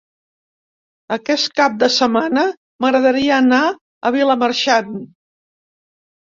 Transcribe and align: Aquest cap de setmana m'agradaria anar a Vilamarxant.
Aquest 1.15 1.51
cap 1.59 1.75
de 1.83 1.89
setmana 1.95 2.45
m'agradaria 2.85 3.37
anar 3.43 3.61
a 3.71 4.13
Vilamarxant. 4.17 4.91